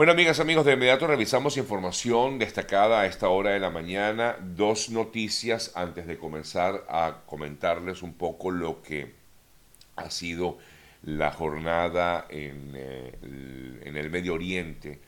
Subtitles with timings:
[0.00, 4.34] Bueno, amigas, amigos, de inmediato revisamos información destacada a esta hora de la mañana.
[4.40, 9.12] Dos noticias antes de comenzar a comentarles un poco lo que
[9.96, 10.56] ha sido
[11.02, 13.12] la jornada en, eh,
[13.84, 15.00] en el Medio Oriente.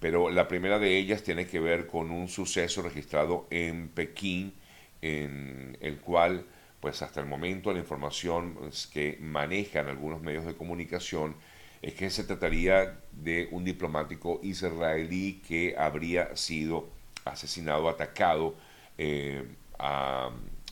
[0.00, 4.54] Pero la primera de ellas tiene que ver con un suceso registrado en Pekín,
[5.02, 6.46] en el cual,
[6.80, 8.56] pues hasta el momento, la información
[8.94, 11.36] que manejan algunos medios de comunicación
[11.82, 16.88] es que se trataría de un diplomático israelí que habría sido
[17.24, 18.54] asesinado, atacado
[18.96, 19.44] eh,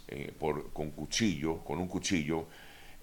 [0.08, 2.46] eh, por, con cuchillo, con un cuchillo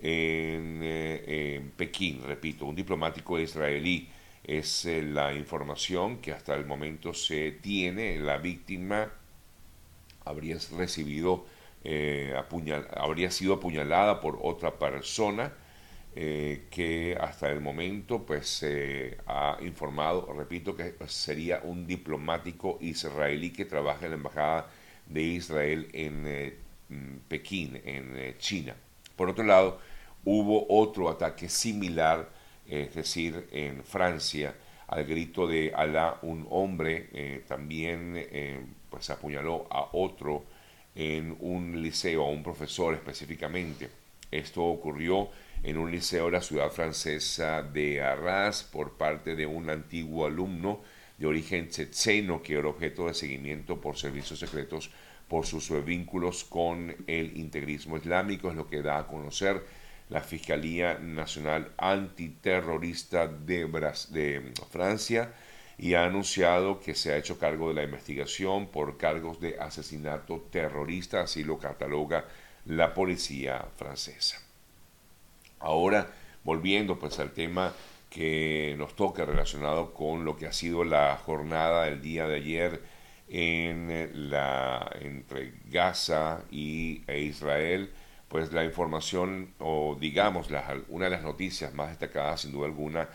[0.02, 4.10] en, eh, Pekín, repito, un diplomático israelí.
[4.44, 8.18] Es la información que hasta el momento se tiene.
[8.18, 9.10] La víctima
[10.26, 11.46] habría recibido,
[12.38, 15.54] apuñal, habría sido apuñalada por otra persona
[16.16, 23.52] eh, que hasta el momento pues se ha informado, repito, que sería un diplomático israelí
[23.52, 24.70] que trabaja en la Embajada
[25.08, 26.58] de Israel en eh,
[26.90, 28.76] mm, Pekín, en eh, China.
[29.16, 29.80] Por otro lado,
[30.24, 32.30] hubo otro ataque similar,
[32.68, 34.54] es decir, en Francia,
[34.88, 38.28] al grito de Alá, un hombre también
[38.90, 40.44] pues apuñaló a otro
[40.96, 43.90] en un liceo, a un profesor específicamente.
[44.30, 45.30] Esto ocurrió
[45.64, 50.82] en un liceo de la ciudad francesa de Arras por parte de un antiguo alumno
[51.18, 54.92] de origen checheno que era objeto de seguimiento por servicios secretos
[55.28, 59.64] por sus vínculos con el integrismo islámico, es lo que da a conocer
[60.10, 65.34] la Fiscalía Nacional Antiterrorista de, de Francia
[65.78, 70.48] y ha anunciado que se ha hecho cargo de la investigación por cargos de asesinato
[70.52, 72.26] terrorista, así lo cataloga
[72.66, 74.43] la policía francesa.
[75.64, 76.08] Ahora,
[76.44, 77.74] volviendo pues al tema
[78.10, 82.82] que nos toca relacionado con lo que ha sido la jornada del día de ayer
[83.30, 87.90] en la, entre Gaza y, e Israel,
[88.28, 90.50] pues la información o digamos
[90.90, 93.10] una de las noticias más destacadas sin duda alguna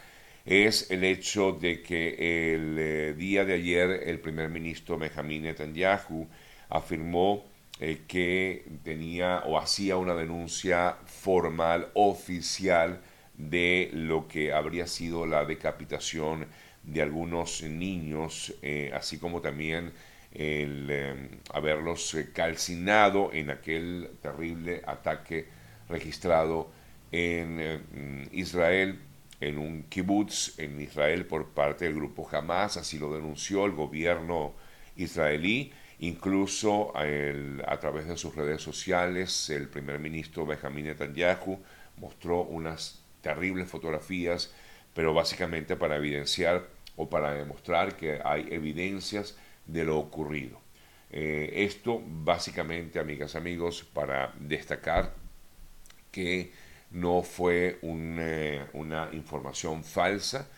[0.44, 6.26] es el hecho de que el eh, día de ayer el primer ministro Benjamin Netanyahu
[6.70, 7.44] afirmó
[7.80, 13.00] eh, que tenía o hacía una denuncia formal, oficial,
[13.36, 16.48] de lo que habría sido la decapitación
[16.82, 19.92] de algunos niños, eh, así como también
[20.32, 25.46] el eh, haberlos calcinado en aquel terrible ataque
[25.88, 26.72] registrado
[27.12, 28.98] en Israel,
[29.40, 34.52] en un kibbutz en Israel por parte del grupo Hamas, así lo denunció el gobierno
[34.96, 41.58] israelí Incluso a través de sus redes sociales, el primer ministro Benjamin Netanyahu
[41.96, 44.52] mostró unas terribles fotografías,
[44.94, 49.36] pero básicamente para evidenciar o para demostrar que hay evidencias
[49.66, 50.60] de lo ocurrido.
[51.10, 55.14] Eh, esto básicamente, amigas, amigos, para destacar
[56.10, 56.52] que
[56.90, 60.48] no fue eh, una información falsa,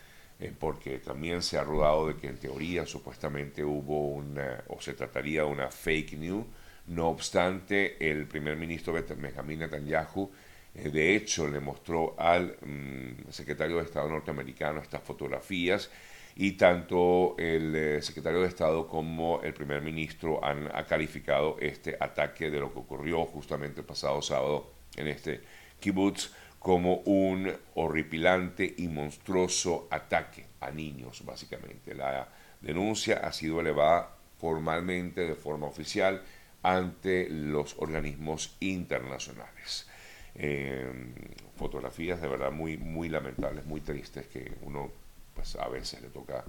[0.40, 4.94] eh, porque también se ha rodado de que en teoría supuestamente hubo una, o se
[4.94, 6.46] trataría de una fake news.
[6.86, 10.30] No obstante, el primer ministro Benjamin Netanyahu,
[10.74, 15.90] eh, de hecho, le mostró al mm, secretario de Estado norteamericano estas fotografías
[16.36, 22.50] y tanto el eh, secretario de Estado como el primer ministro han calificado este ataque
[22.50, 25.42] de lo que ocurrió justamente el pasado sábado en este
[25.80, 31.94] kibbutz como un horripilante y monstruoso ataque a niños, básicamente.
[31.94, 32.28] La
[32.60, 36.22] denuncia ha sido elevada formalmente, de forma oficial,
[36.62, 39.88] ante los organismos internacionales.
[40.34, 41.14] Em,
[41.56, 44.92] fotografías de verdad muy, muy lamentables, muy tristes que uno
[45.34, 46.44] pues, a veces le toca,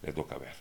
[0.00, 0.54] le toca ver.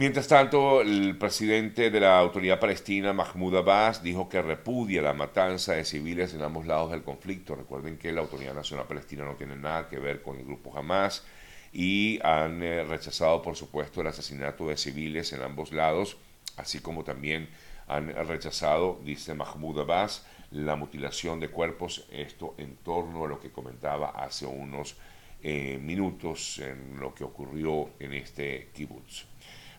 [0.00, 5.74] Mientras tanto, el presidente de la autoridad palestina, Mahmoud Abbas, dijo que repudia la matanza
[5.74, 7.54] de civiles en ambos lados del conflicto.
[7.54, 11.22] Recuerden que la Autoridad Nacional Palestina no tiene nada que ver con el grupo Hamas
[11.70, 16.16] y han eh, rechazado, por supuesto, el asesinato de civiles en ambos lados,
[16.56, 17.50] así como también
[17.86, 23.50] han rechazado, dice Mahmoud Abbas, la mutilación de cuerpos, esto en torno a lo que
[23.50, 24.96] comentaba hace unos
[25.42, 29.26] eh, minutos en lo que ocurrió en este kibbutz.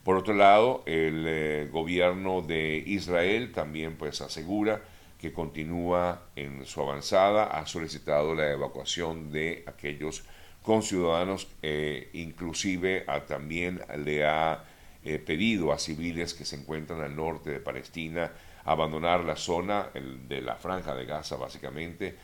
[0.03, 4.81] Por otro lado, el eh, gobierno de Israel también pues asegura
[5.19, 10.23] que continúa en su avanzada, ha solicitado la evacuación de aquellos
[10.63, 14.63] conciudadanos, eh, inclusive también le ha
[15.03, 18.31] eh, pedido a civiles que se encuentran al norte de Palestina
[18.63, 19.89] abandonar la zona
[20.27, 22.15] de la franja de Gaza básicamente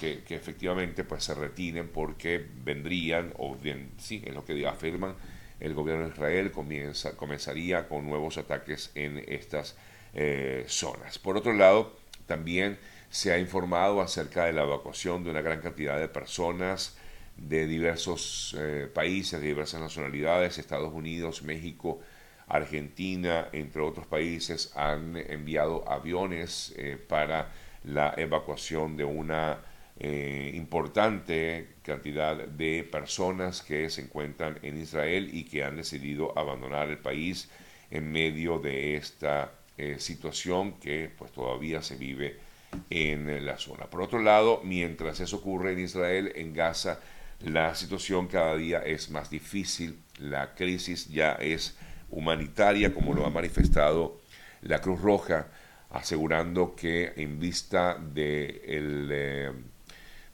[0.00, 5.14] que, que, efectivamente pues se retiren porque vendrían, o bien, sí, es lo que afirman,
[5.60, 9.76] el gobierno de Israel comienza, comenzaría con nuevos ataques en estas
[10.14, 11.18] eh, zonas.
[11.18, 11.96] Por otro lado,
[12.26, 12.78] también
[13.10, 16.96] se ha informado acerca de la evacuación de una gran cantidad de personas
[17.36, 22.00] de diversos eh, países, de diversas nacionalidades, Estados Unidos, México,
[22.48, 27.52] Argentina, entre otros países, han enviado aviones eh, para
[27.84, 29.58] la evacuación de una
[29.98, 36.88] eh, importante cantidad de personas que se encuentran en Israel y que han decidido abandonar
[36.88, 37.50] el país
[37.90, 39.52] en medio de esta
[39.98, 42.36] situación que pues todavía se vive
[42.90, 43.86] en la zona.
[43.86, 46.98] Por otro lado, mientras eso ocurre en Israel, en Gaza,
[47.40, 51.76] la situación cada día es más difícil, la crisis ya es
[52.10, 54.20] humanitaria, como lo ha manifestado
[54.62, 55.46] la Cruz Roja,
[55.90, 59.52] asegurando que en vista de eh,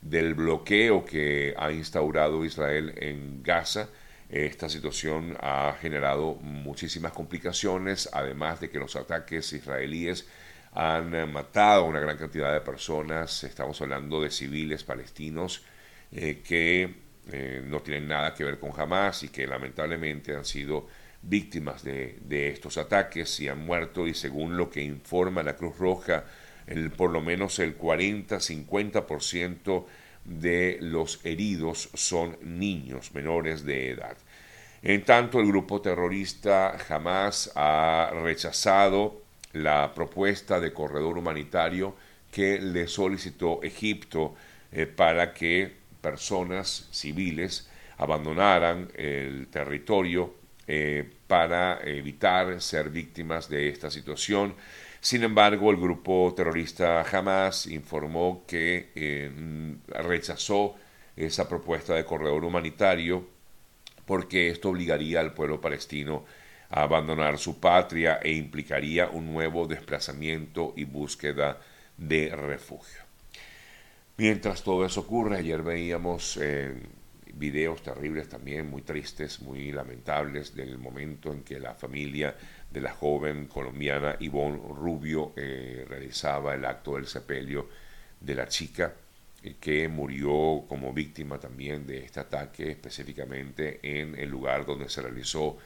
[0.04, 3.88] del bloqueo que ha instaurado Israel en Gaza,
[4.28, 10.28] esta situación ha generado muchísimas complicaciones, además de que los ataques israelíes
[10.72, 15.62] han eh, matado a una gran cantidad de personas, estamos hablando de civiles palestinos
[16.10, 16.94] eh, que
[17.30, 20.88] eh, no tienen nada que ver con Hamas y que lamentablemente han sido
[21.22, 22.18] víctimas de,
[22.52, 24.06] estos ataques y han muerto.
[24.06, 26.24] Y según lo que informa la Cruz Roja,
[26.66, 29.84] el, por lo menos el 40-50%
[30.24, 34.16] de los heridos son niños menores de edad.
[34.82, 39.22] En tanto, el grupo terrorista Hamas ha rechazado
[39.52, 41.94] la propuesta de corredor humanitario
[42.30, 44.34] que le solicitó Egipto
[44.72, 50.34] eh, para que personas civiles abandonaran el territorio
[50.66, 54.54] eh, para evitar ser víctimas de esta situación.
[55.04, 59.30] Sin embargo, el grupo terrorista Hamas informó que eh,
[59.86, 60.76] rechazó
[61.14, 63.28] esa propuesta de corredor humanitario
[64.06, 66.24] porque esto obligaría al pueblo palestino
[66.70, 71.60] abandonar su patria e implicaría un nuevo desplazamiento y búsqueda
[71.98, 73.02] de refugio.
[74.16, 76.80] Mientras todo eso ocurre, ayer veíamos eh,
[77.34, 82.34] videos terribles también, muy tristes, muy lamentables, del momento en que la familia
[82.70, 87.68] de la joven colombiana Ivonne Rubio eh, realizaba el acto del sepelio
[88.20, 88.94] de la chica
[89.42, 95.02] eh, que murió como víctima también de este ataque, específicamente en el lugar donde se
[95.02, 95.58] realizó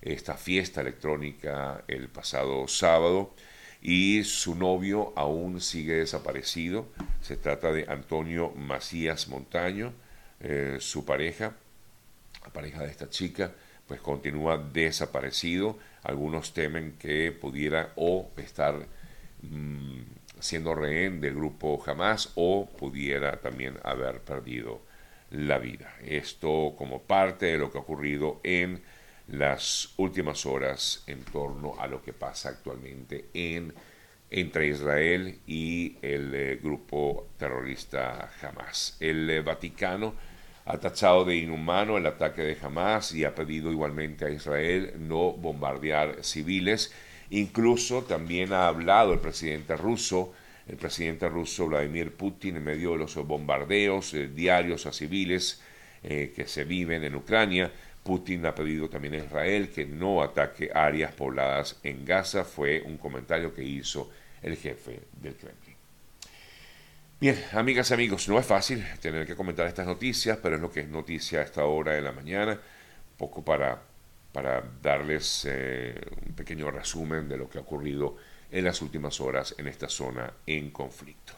[0.00, 3.34] esta fiesta electrónica el pasado sábado
[3.80, 6.86] y su novio aún sigue desaparecido.
[7.20, 9.92] Se trata de Antonio Macías Montaño,
[10.40, 11.54] eh, su pareja,
[12.44, 13.52] la pareja de esta chica,
[13.86, 15.78] pues continúa desaparecido.
[16.02, 18.86] Algunos temen que pudiera o estar
[19.42, 20.00] mm,
[20.40, 24.80] siendo rehén del grupo Hamas o pudiera también haber perdido
[25.30, 25.94] la vida.
[26.04, 28.82] Esto como parte de lo que ha ocurrido en
[29.28, 33.72] las últimas horas en torno a lo que pasa actualmente en,
[34.30, 38.96] entre Israel y el eh, grupo terrorista Hamas.
[39.00, 40.14] El eh, Vaticano
[40.64, 45.32] ha tachado de inhumano el ataque de Hamas y ha pedido igualmente a Israel no
[45.32, 46.92] bombardear civiles.
[47.30, 50.32] Incluso también ha hablado el presidente ruso,
[50.68, 55.60] el presidente ruso Vladimir Putin, en medio de los bombardeos eh, diarios a civiles
[56.02, 57.70] que se viven en Ucrania,
[58.02, 62.96] Putin ha pedido también a Israel que no ataque áreas pobladas en Gaza, fue un
[62.96, 64.10] comentario que hizo
[64.42, 65.71] el jefe del Kremlin.
[67.22, 70.72] Bien, amigas y amigos, no es fácil tener que comentar estas noticias, pero es lo
[70.72, 72.58] que es noticia a esta hora de la mañana,
[73.16, 73.80] poco para,
[74.32, 75.94] para darles eh,
[76.26, 78.16] un pequeño resumen de lo que ha ocurrido
[78.50, 81.34] en las últimas horas en esta zona en conflicto.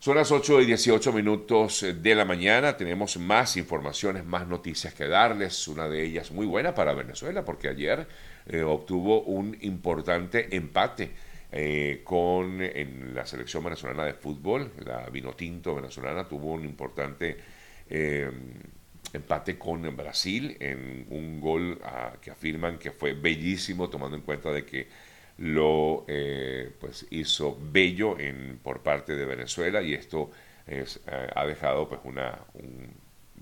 [0.00, 2.76] Son las 8 y 18 minutos de la mañana.
[2.76, 5.68] Tenemos más informaciones, más noticias que darles.
[5.68, 8.08] Una de ellas muy buena para Venezuela, porque ayer
[8.46, 11.12] eh, obtuvo un importante empate
[11.50, 14.72] eh, con en la selección venezolana de fútbol.
[14.84, 17.36] La Vinotinto venezolana tuvo un importante
[17.88, 18.30] eh,
[19.12, 24.52] empate con Brasil en un gol ah, que afirman que fue bellísimo, tomando en cuenta
[24.52, 24.88] de que
[25.38, 30.30] lo eh, pues hizo bello en, por parte de Venezuela y esto
[30.66, 32.40] es, ha dejado pues una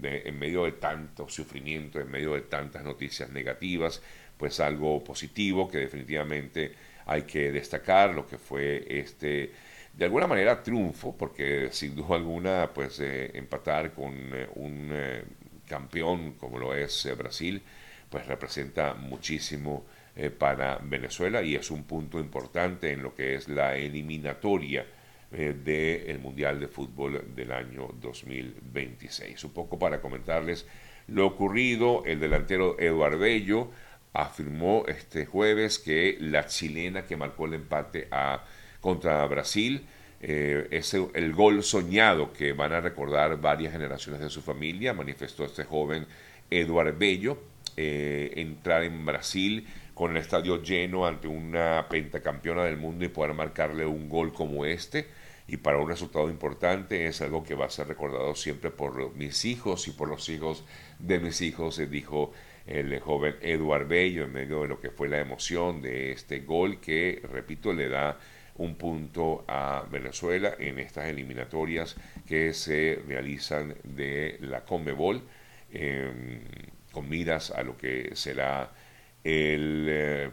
[0.02, 4.02] en medio de tanto sufrimiento, en medio de tantas noticias negativas,
[4.36, 6.74] pues algo positivo que definitivamente
[7.06, 9.52] hay que destacar lo que fue este
[9.94, 14.14] de alguna manera triunfo, porque sin duda alguna pues eh, empatar con
[14.56, 14.92] un
[15.66, 17.62] campeón como lo es Brasil,
[18.10, 19.86] pues representa muchísimo
[20.18, 24.86] eh, para Venezuela y es un punto importante en lo que es la eliminatoria
[25.30, 29.44] eh, del Mundial de Fútbol del año 2026.
[29.44, 30.66] Un poco para comentarles
[31.08, 33.70] lo ocurrido, el delantero Eduardo Bello
[34.16, 38.44] afirmó este jueves que la chilena que marcó el empate a,
[38.80, 39.86] contra Brasil
[40.20, 45.44] eh, es el, gol soñado que van a recordar varias generaciones de su familia, manifestó
[45.44, 46.06] este joven
[46.50, 47.38] Eduardo Bello,
[47.76, 53.34] eh, entrar en Brasil con el estadio lleno ante una pentacampeona del mundo y poder
[53.34, 55.08] marcarle un gol como este.
[55.48, 59.44] Y para un resultado importante es algo que va a ser recordado siempre por mis
[59.44, 60.64] hijos y por los hijos
[60.98, 62.32] de mis hijos, dijo
[62.66, 66.80] el joven Eduard Bello en medio de lo que fue la emoción de este gol
[66.80, 68.18] que, repito, le da
[68.58, 71.96] un punto a Venezuela en estas eliminatorias
[72.26, 75.22] que se realizan de la Conmebol
[75.72, 76.40] em,
[76.90, 78.70] con miras a lo que será
[79.22, 80.30] el, eh,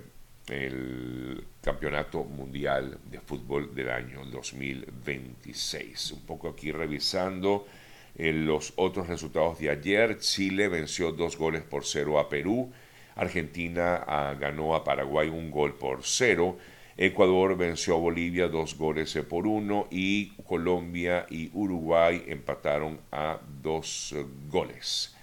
[0.48, 6.12] el Campeonato Mundial de Fútbol del año 2026.
[6.12, 7.68] Un poco aquí revisando
[8.16, 12.72] en los otros resultados de ayer, Chile venció dos goles por cero a Perú,
[13.16, 16.58] Argentina ah, ganó a Paraguay un gol por cero,
[16.96, 24.14] Ecuador venció a Bolivia dos goles por uno y Colombia y Uruguay empataron a dos
[24.48, 25.16] goles.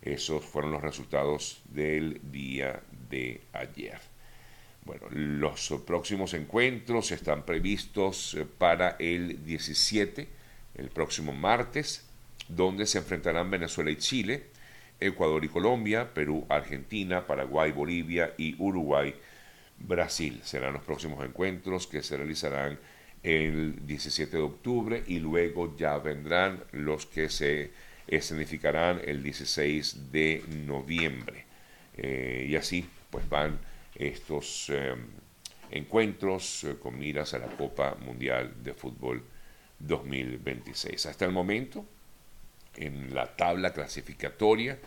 [0.00, 3.98] Esos fueron los resultados del día de ayer.
[4.86, 10.26] Bueno, los próximos encuentros están previstos eh, para el 17,
[10.76, 12.07] el próximo martes,
[12.48, 14.46] donde se enfrentarán Venezuela y Chile,
[15.00, 19.14] Ecuador y Colombia, Perú, Argentina, Paraguay, Bolivia y Uruguay,
[19.78, 20.40] Brasil.
[20.42, 22.78] Serán los próximos encuentros que se realizarán
[23.22, 27.70] el 17 de octubre y luego ya vendrán los que se
[28.06, 31.44] escenificarán el 16 de noviembre.
[31.96, 33.58] Eh, y así pues van
[33.94, 34.94] estos eh,
[35.70, 39.22] encuentros eh, con miras a la Copa Mundial de Fútbol
[39.78, 41.06] 2026.
[41.06, 41.84] Hasta el momento,
[42.78, 44.78] en la tabla clasificatoria.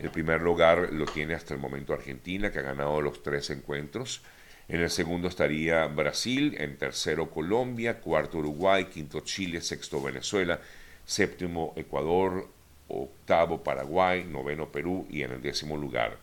[0.00, 4.22] El primer lugar lo tiene hasta el momento Argentina, que ha ganado los tres encuentros.
[4.68, 10.60] En el segundo estaría Brasil, en tercero Colombia, cuarto Uruguay, quinto Chile, sexto Venezuela,
[11.04, 12.48] séptimo Ecuador,
[12.88, 16.18] octavo Paraguay, noveno Perú y en el décimo lugar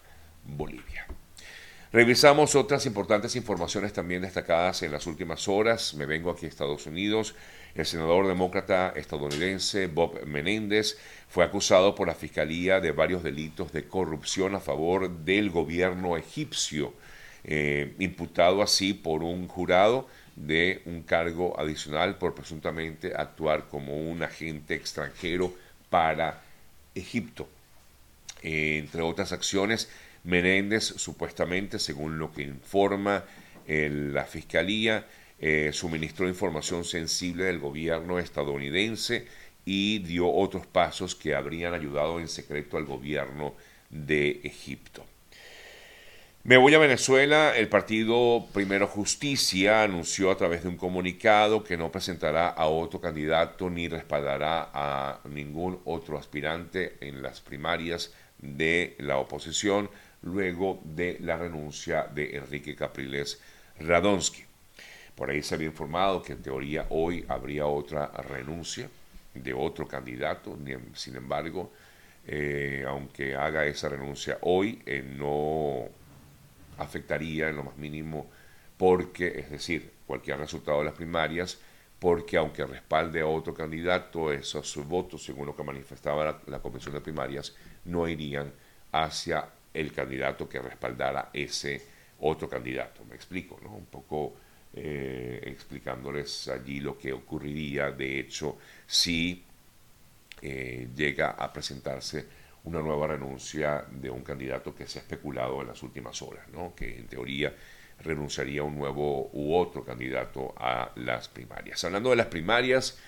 [0.46, 1.06] Bolivia.
[1.92, 5.94] Revisamos otras importantes informaciones también destacadas en las últimas horas.
[5.94, 7.34] Me vengo aquí a Estados Unidos.
[7.78, 10.98] El senador demócrata estadounidense Bob Menéndez
[11.30, 16.96] fue acusado por la Fiscalía de varios delitos de corrupción a favor del gobierno egipcio,
[17.44, 24.24] eh, imputado así por un jurado de un cargo adicional por presuntamente actuar como un
[24.24, 25.54] agente extranjero
[25.92, 26.42] para
[26.96, 27.48] Egipto.
[28.42, 29.88] entre otras acciones,
[30.24, 33.24] Menéndez, supuestamente, según lo que informa
[33.68, 35.06] eh, la Fiscalía,
[35.40, 39.28] eh, suministró información sensible del gobierno estadounidense
[39.66, 43.54] y dio otros pasos que habrían ayudado en secreto al gobierno
[43.90, 45.06] de Egipto.
[46.48, 47.58] Me voy a Venezuela.
[47.58, 53.02] El partido Primero Justicia anunció a través de un comunicado que no presentará a otro
[53.02, 59.90] candidato ni respaldará a ningún otro aspirante en las primarias de la oposición
[60.22, 63.42] luego de la renuncia de Enrique Capriles
[63.80, 64.47] Radonsky.
[65.18, 68.88] Por ahí se había informado que en teoría hoy habría otra renuncia
[69.34, 70.56] de otro candidato,
[70.94, 71.72] sin embargo,
[72.28, 75.86] eh, aunque haga esa renuncia hoy, eh, no
[76.78, 78.28] afectaría en lo más mínimo
[78.78, 81.58] porque, es decir, cualquier resultado de las primarias,
[81.98, 86.94] porque aunque respalde a otro candidato, esos votos, según lo que manifestaba la, la Convención
[86.94, 87.56] de Primarias,
[87.86, 88.54] no irían
[88.92, 91.82] hacia el candidato que respaldara ese
[92.20, 93.04] otro candidato.
[93.06, 93.72] Me explico, ¿no?
[93.72, 94.36] Un poco
[94.74, 99.44] eh, explicándoles allí lo que ocurriría, de hecho, si
[100.42, 102.26] eh, llega a presentarse
[102.64, 106.76] una nueva renuncia de un candidato que se ha especulado en las últimas horas, ¿no?
[106.76, 107.54] que en teoría
[108.00, 111.84] renunciaría un nuevo u otro candidato a las primarias.
[111.84, 113.00] Hablando de las primarias,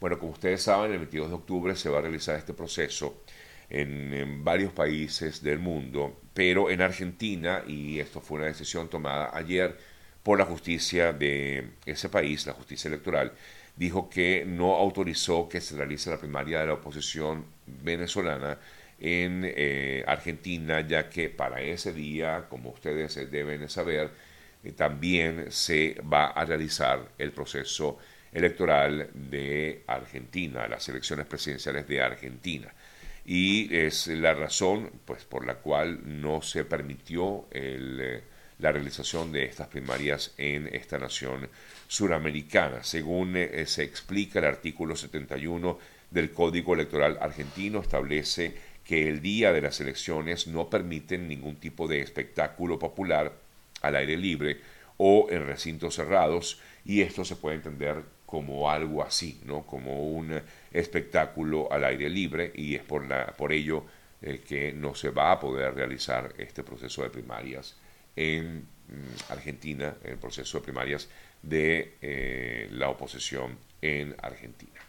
[0.00, 3.22] bueno, como ustedes saben, el 22 de octubre se va a realizar este proceso
[3.70, 9.78] en, varios países del mundo, pero en Argentina, y esto fue una decisión tomada ayer
[10.24, 13.32] por la justicia de ese país, la justicia electoral,
[13.76, 18.58] dijo que no autorizó que se realice la primaria de la oposición venezolana
[18.98, 24.10] en eh, Argentina, ya que para ese día, como ustedes deben saber,
[24.64, 27.98] eh, también se va a realizar el proceso
[28.32, 32.72] electoral de Argentina, las elecciones presidenciales de Argentina.
[33.26, 38.22] Y es la razón pues por la cual no se permitió el, eh,
[38.64, 41.50] la realización de estas primarias en esta nación
[41.86, 42.82] suramericana.
[42.82, 45.78] Según eh, se explica, el artículo 71
[46.10, 51.86] del Código Electoral argentino establece que el día de las elecciones no permiten ningún tipo
[51.86, 53.34] de espectáculo popular
[53.82, 54.62] al aire libre
[54.96, 59.66] o en recintos cerrados y esto se puede entender como algo así, ¿no?
[59.66, 60.40] como un
[60.72, 63.84] espectáculo al aire libre y es por, la, por ello
[64.22, 67.76] eh, que no se va a poder realizar este proceso de primarias
[68.16, 71.08] en mm, Argentina, el proceso de primarias
[71.42, 74.80] de eh, la oposición en Argentina.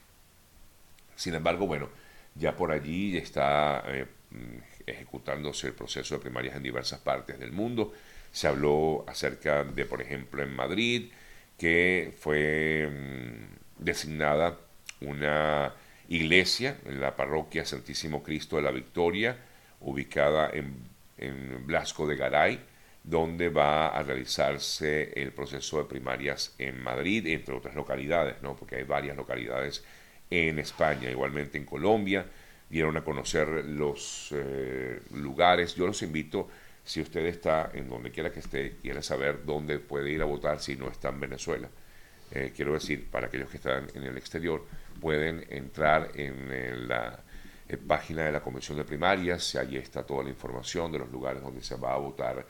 [1.16, 1.90] Sin embargo, bueno,
[2.36, 7.52] ya por allí está eh, mm, ejecutándose el proceso de primarias en diversas partes del
[7.52, 7.94] mundo.
[8.32, 11.12] Se habló acerca de, por ejemplo, en Madrid,
[11.58, 14.58] que fue mm, designada
[15.02, 15.74] una
[16.08, 19.38] iglesia en la parroquia Santísimo Cristo de la Victoria,
[19.82, 20.76] ubicada en,
[21.18, 22.60] en Blasco de Garay,
[23.06, 28.56] donde va a realizarse el proceso de primarias en Madrid, entre otras localidades, ¿no?
[28.56, 29.84] porque hay varias localidades
[30.32, 32.26] en España, igualmente en Colombia,
[32.68, 35.76] dieron a conocer los eh, lugares.
[35.76, 36.50] Yo los invito,
[36.84, 40.60] si usted está en donde quiera que esté, quiere saber dónde puede ir a votar
[40.60, 41.70] si no está en Venezuela.
[42.32, 44.66] Eh, quiero decir, para aquellos que están en el exterior,
[45.00, 47.20] pueden entrar en la
[47.88, 51.62] página de la Comisión de Primarias, allí está toda la información de los lugares donde
[51.62, 52.46] se va a votar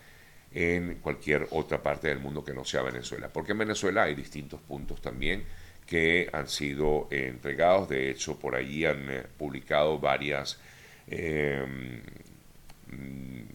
[0.55, 3.27] en cualquier otra parte del mundo que no sea Venezuela.
[3.27, 5.43] Porque en Venezuela hay distintos puntos también
[5.85, 7.89] que han sido entregados.
[7.89, 10.57] De hecho, por allí han eh, publicado varias,
[11.07, 12.01] em,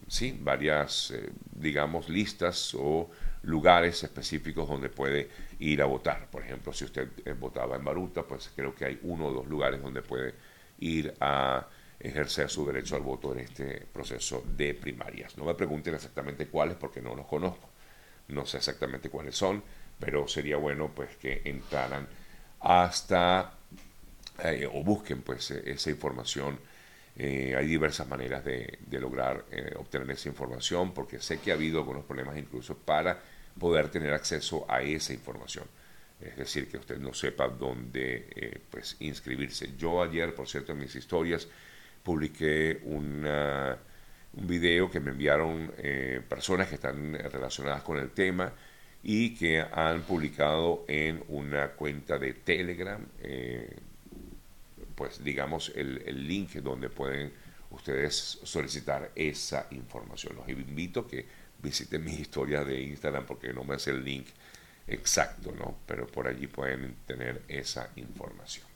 [0.07, 3.09] sí, varias, eh, digamos, listas o
[3.43, 5.27] lugares específicos donde puede
[5.57, 6.27] ir a votar.
[6.29, 9.47] Por ejemplo, si usted eh, votaba en Baruta, pues creo que hay uno o dos
[9.47, 10.35] lugares donde puede
[10.79, 11.67] ir a
[12.01, 15.37] ejercer su derecho al voto en este proceso de primarias.
[15.37, 17.69] No me pregunten exactamente cuáles porque no los conozco.
[18.29, 19.63] No sé exactamente cuáles son,
[19.99, 22.07] pero sería bueno pues que entraran
[22.59, 23.53] hasta
[24.43, 26.59] eh, o busquen pues e, esa información.
[27.15, 31.79] Eh, hay diversas maneras de, lograr eh, obtener esa información porque sé que ha habido
[31.79, 33.21] algunos problemas incluso para
[33.59, 35.65] poder tener acceso a esa información.
[36.19, 39.75] Es decir, que usted no sepa dónde pues inscribirse.
[39.75, 41.47] Yo ayer, por cierto, en mis historias
[42.03, 43.77] publiqué una,
[44.33, 45.71] un video que me enviaron
[46.27, 48.53] personas que están relacionadas con el tema
[49.03, 53.77] y que han publicado en una cuenta de Telegram, eh,
[54.95, 57.33] pues digamos el, el, link donde pueden
[57.71, 60.35] ustedes solicitar esa información.
[60.35, 61.25] Los invito a que
[61.61, 64.27] visiten mi historia de Instagram porque no me hace el link
[64.87, 65.77] exacto, ¿no?
[65.87, 68.70] Pero por allí pueden tener esa información.